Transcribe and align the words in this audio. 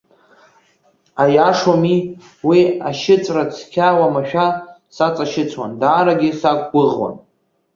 Аиашоуми, 1.23 1.95
уи 2.47 2.61
ашьыҵәра 2.89 3.43
цқьа 3.53 3.89
уамашәа 3.99 4.45
саҵашьыцуан, 4.95 5.71
даарагьы 5.81 6.29
сақәгәыӷуан. 6.39 7.15